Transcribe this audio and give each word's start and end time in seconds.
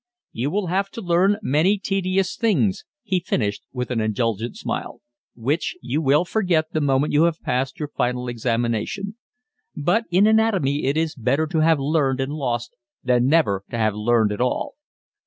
"You 0.31 0.49
will 0.49 0.65
have 0.65 0.89
to 0.97 0.99
learn 1.03 1.37
many 1.43 1.77
tedious 1.77 2.35
things," 2.35 2.85
he 3.03 3.19
finished, 3.19 3.61
with 3.71 3.91
an 3.91 4.01
indulgent 4.01 4.57
smile, 4.57 4.99
"which 5.35 5.77
you 5.79 6.01
will 6.01 6.25
forget 6.25 6.73
the 6.73 6.81
moment 6.81 7.13
you 7.13 7.25
have 7.25 7.39
passed 7.43 7.77
your 7.77 7.89
final 7.89 8.27
examination, 8.27 9.15
but 9.77 10.05
in 10.09 10.25
anatomy 10.25 10.85
it 10.85 10.97
is 10.97 11.13
better 11.13 11.45
to 11.45 11.59
have 11.59 11.79
learned 11.79 12.19
and 12.19 12.33
lost 12.33 12.75
than 13.03 13.27
never 13.27 13.63
to 13.69 13.77
have 13.77 13.93
learned 13.93 14.31
at 14.31 14.41
all." 14.41 14.73